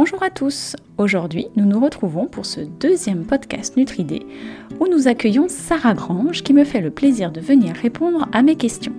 [0.00, 0.76] Bonjour à tous.
[0.96, 4.24] Aujourd'hui, nous nous retrouvons pour ce deuxième podcast Nutridé
[4.78, 8.54] où nous accueillons Sarah Grange qui me fait le plaisir de venir répondre à mes
[8.54, 8.92] questions.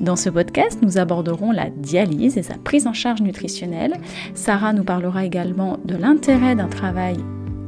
[0.00, 3.94] Dans ce podcast, nous aborderons la dialyse et sa prise en charge nutritionnelle.
[4.34, 7.16] Sarah nous parlera également de l'intérêt d'un travail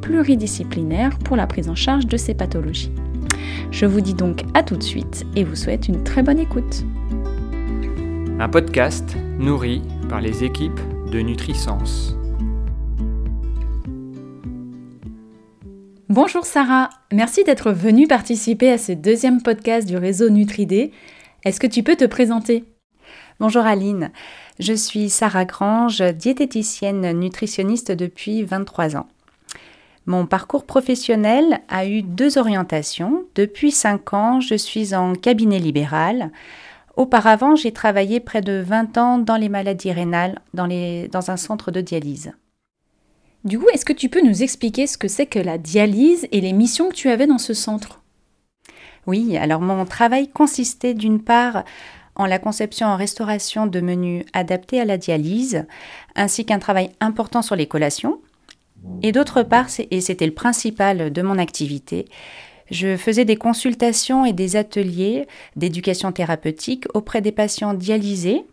[0.00, 2.92] pluridisciplinaire pour la prise en charge de ces pathologies.
[3.72, 6.84] Je vous dis donc à tout de suite et vous souhaite une très bonne écoute.
[8.38, 10.80] Un podcast nourri par les équipes
[11.10, 12.17] de Nutrisens.
[16.10, 20.90] Bonjour Sarah, merci d'être venue participer à ce deuxième podcast du réseau Nutridé.
[21.44, 22.64] Est-ce que tu peux te présenter?
[23.40, 24.10] Bonjour Aline,
[24.58, 29.06] je suis Sarah Grange, diététicienne nutritionniste depuis 23 ans.
[30.06, 33.26] Mon parcours professionnel a eu deux orientations.
[33.34, 36.32] Depuis 5 ans, je suis en cabinet libéral.
[36.96, 40.68] Auparavant, j'ai travaillé près de 20 ans dans les maladies rénales, dans,
[41.12, 42.32] dans un centre de dialyse.
[43.44, 46.40] Du coup, est-ce que tu peux nous expliquer ce que c'est que la dialyse et
[46.40, 48.02] les missions que tu avais dans ce centre?
[49.06, 51.64] Oui, alors mon travail consistait d'une part
[52.14, 55.66] en la conception en restauration de menus adaptés à la dialyse,
[56.16, 58.20] ainsi qu'un travail important sur les collations,
[59.02, 62.06] et d'autre part, et c'était le principal de mon activité,
[62.70, 68.44] je faisais des consultations et des ateliers d'éducation thérapeutique auprès des patients dialysés,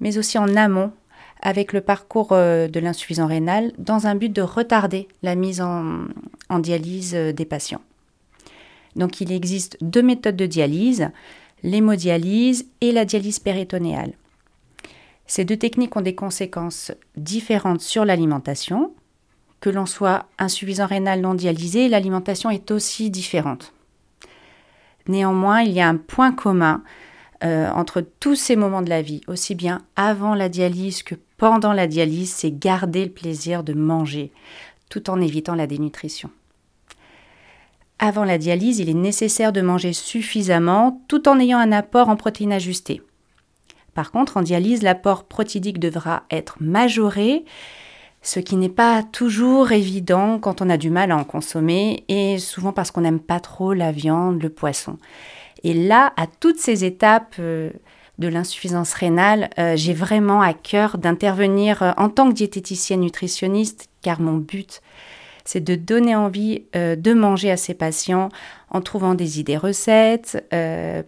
[0.00, 0.92] mais aussi en amont
[1.40, 6.08] avec le parcours euh, de l'insuffisant rénal dans un but de retarder la mise en,
[6.58, 7.82] dialyse euh, des patients.
[8.94, 11.10] Donc il existe deux méthodes de dialyse,
[11.62, 14.12] l'hémodialyse et la dialyse péritonéale.
[15.26, 18.92] Ces deux techniques ont des conséquences différentes sur l'alimentation,
[19.60, 23.72] que l'on soit insuffisant rénal non dialysé, l'alimentation est aussi différente.
[25.08, 26.82] Néanmoins, il y a un point commun
[27.44, 31.72] euh, entre tous ces moments de la vie, aussi bien avant la dialyse que pendant
[31.72, 34.32] la dialyse, c'est garder le plaisir de manger,
[34.88, 36.30] tout en évitant la dénutrition.
[37.98, 42.16] Avant la dialyse, il est nécessaire de manger suffisamment tout en ayant un apport en
[42.16, 43.02] protéines ajustées.
[43.94, 47.44] Par contre, en dialyse, l'apport protidique devra être majoré
[48.26, 52.38] ce qui n'est pas toujours évident quand on a du mal à en consommer, et
[52.38, 54.98] souvent parce qu'on n'aime pas trop la viande, le poisson.
[55.62, 57.70] Et là, à toutes ces étapes euh,
[58.18, 63.88] de l'insuffisance rénale, euh, j'ai vraiment à cœur d'intervenir euh, en tant que diététicienne nutritionniste,
[64.02, 64.80] car mon but,
[65.44, 68.30] c'est de donner envie de manger à ces patients
[68.70, 70.44] en trouvant des idées recettes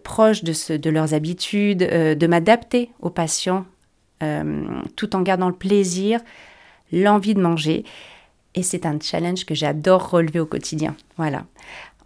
[0.05, 3.65] proches de, de, leurs habitudes, de m'adapter aux patients
[4.95, 6.21] tout en gardant le plaisir
[6.93, 7.83] l'envie de manger.
[8.55, 10.95] Et c'est un challenge que j'adore relever au quotidien.
[11.17, 11.45] Voilà.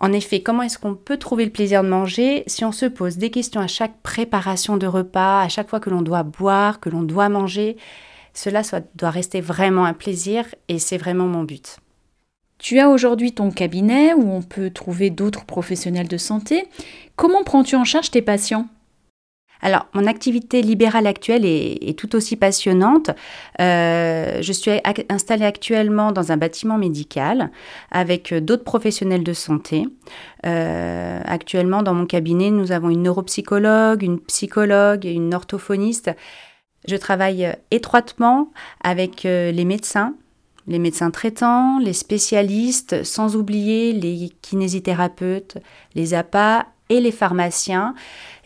[0.03, 3.15] En effet, comment est-ce qu'on peut trouver le plaisir de manger si on se pose
[3.15, 6.89] des questions à chaque préparation de repas, à chaque fois que l'on doit boire, que
[6.89, 7.77] l'on doit manger?
[8.33, 8.63] Cela
[8.95, 11.77] doit rester vraiment un plaisir et c'est vraiment mon but.
[12.57, 16.67] Tu as aujourd'hui ton cabinet où on peut trouver d'autres professionnels de santé.
[17.15, 18.67] Comment prends-tu en charge tes patients?
[19.63, 23.11] Alors, mon activité libérale actuelle est, tout aussi passionnante.
[23.61, 24.71] Euh, je suis
[25.07, 27.49] installée actuellement dans un bâtiment médical
[27.89, 29.85] avec d'autres professionnels de santé.
[30.45, 36.11] Euh, actuellement, dans mon cabinet, nous avons une neuropsychologue, une psychologue et une orthophoniste.
[36.85, 38.51] Je travaille étroitement
[38.83, 40.13] avec euh, les médecins,
[40.67, 45.57] les médecins traitants, les spécialistes, sans oublier les kinésithérapeutes,
[45.95, 47.95] les APA et les pharmaciens.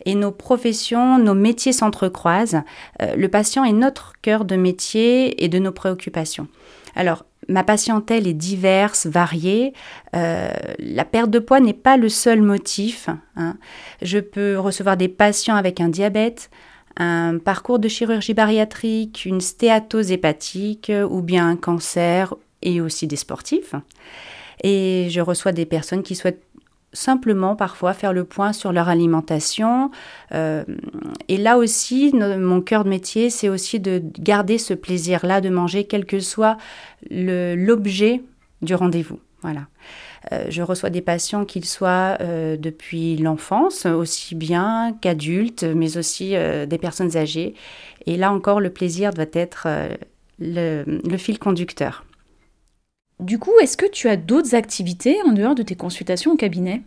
[0.08, 2.62] Et nos professions, nos métiers s'entrecroisent.
[3.02, 6.48] Euh, le patient est notre cœur de métier et de nos préoccupations.
[6.96, 9.74] Alors, ma patientèle est diverse, variée.
[10.16, 10.48] Euh,
[10.78, 13.10] la perte de poids n'est pas le seul motif.
[13.36, 13.58] Hein.
[14.00, 16.48] Je peux recevoir des patients avec un diabète,
[16.96, 23.16] un parcours de chirurgie bariatrique, une stéatose hépatique ou bien un cancer et aussi des
[23.16, 23.74] sportifs.
[24.64, 26.47] Et je reçois des personnes qui souhaitent
[26.92, 29.90] simplement parfois faire le point sur leur alimentation.
[30.32, 30.64] Euh,
[31.28, 35.84] et là aussi, mon cœur de métier, c'est aussi de garder ce plaisir-là de manger,
[35.84, 36.56] quel que soit
[37.10, 38.22] l'objet
[38.62, 39.20] du rendez-vous.
[39.42, 39.68] Voilà.
[40.32, 46.34] Euh, je reçois des patients, qu'ils soient euh, depuis l'enfance, aussi bien qu'adultes, mais aussi
[46.66, 47.54] des personnes âgées.
[48.06, 49.68] Et là encore, le plaisir doit être
[50.40, 52.04] le fil conducteur.
[53.20, 56.82] Du coup, est-ce que tu as d'autres activités en dehors de tes consultations au cabinet?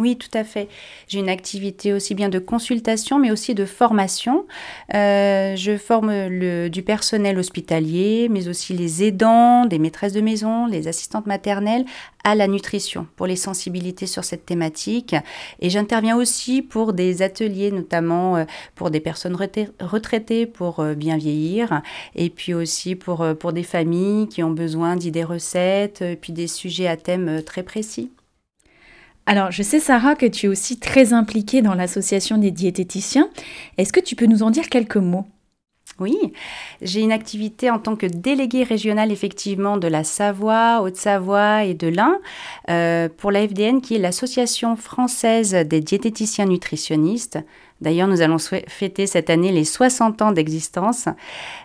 [0.00, 0.66] Oui, tout à fait.
[1.08, 4.46] J'ai une activité aussi bien de consultation, mais aussi de formation.
[4.94, 10.88] Euh, je forme du personnel hospitalier, mais aussi les aidants, des maîtresses de maison, les
[10.88, 11.84] assistantes maternelles
[12.24, 15.14] à la nutrition, pour les sensibilités sur cette thématique.
[15.60, 18.44] Et j'interviens aussi pour des ateliers, notamment euh,
[18.76, 19.36] pour des personnes
[19.80, 21.82] retraitées pour euh, bien vieillir,
[22.14, 26.86] et puis aussi pour, pour des familles qui ont besoin d'idées recettes, puis des sujets
[26.86, 28.10] à thème très précis.
[29.30, 33.30] Alors, je sais, Sarah, que tu es aussi très impliquée dans l'association des diététiciens.
[33.78, 35.24] Est-ce que tu peux nous en dire quelques mots?
[36.00, 36.16] Oui,
[36.82, 41.86] j'ai une activité en tant que déléguée régionale effectivement de la Savoie, Haute-Savoie et de
[41.86, 42.18] l'Ain
[42.70, 47.38] euh, pour la FDN qui est l'Association française des diététiciens nutritionnistes.
[47.80, 51.08] D'ailleurs, nous allons fêter cette année les 60 ans d'existence.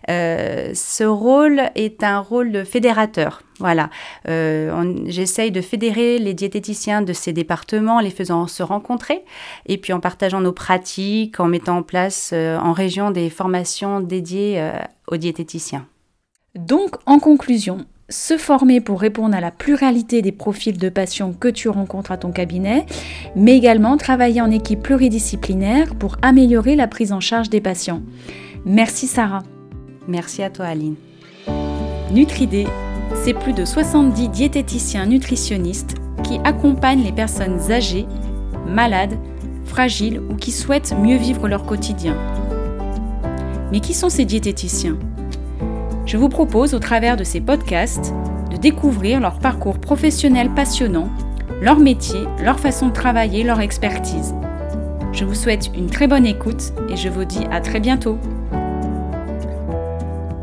[0.09, 3.41] Euh, ce rôle est un rôle de fédérateur.
[3.59, 3.89] Voilà,
[4.27, 9.23] euh, j'essaye de fédérer les diététiciens de ces départements, les faisant se rencontrer,
[9.65, 14.00] et puis en partageant nos pratiques, en mettant en place euh, en région des formations
[14.01, 14.71] dédiées
[15.07, 15.85] aux diététiciens.
[16.56, 21.48] Donc, en conclusion, se former pour répondre à la pluralité des profils de patients que
[21.48, 22.86] tu rencontres à ton cabinet,
[23.36, 28.02] mais également travailler en équipe pluridisciplinaire pour améliorer la prise en charge des patients.
[28.66, 29.44] Merci Sarah.
[30.07, 30.96] Merci à toi Aline.
[32.12, 32.68] Nutridé,
[33.24, 38.06] c'est plus de 70 diététiciens nutritionnistes qui accompagnent les personnes âgées,
[38.68, 39.18] malades,
[39.66, 42.16] fragiles ou qui souhaitent mieux vivre leur quotidien.
[43.72, 44.98] Mais qui sont ces diététiciens?
[46.06, 48.13] Je vous propose, au travers de ces podcasts,
[48.52, 51.10] de découvrir leur parcours professionnel passionnant,
[51.62, 54.36] leur métier, leur façon de travailler, leur expertise.
[55.12, 58.19] Je vous souhaite une très bonne écoute et je vous dis à très bientôt.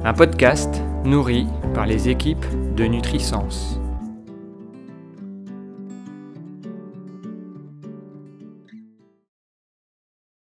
[0.05, 3.81] Un podcast nourri par les équipes de Nutrisens.